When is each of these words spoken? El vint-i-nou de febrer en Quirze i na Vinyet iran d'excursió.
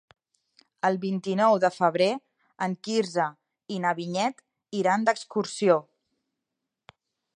El 0.87 0.95
vint-i-nou 1.03 1.57
de 1.65 1.69
febrer 1.75 2.07
en 2.67 2.73
Quirze 2.87 3.27
i 3.77 3.77
na 3.85 3.93
Vinyet 4.01 4.41
iran 4.81 5.07
d'excursió. 5.11 5.77